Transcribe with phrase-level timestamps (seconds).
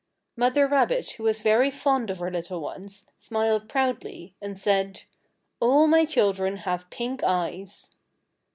[0.35, 5.03] Mother rabbit, who was very fond of her little ones, smiled proudly, and said:
[5.59, 7.91] "All my children have pink eyes!"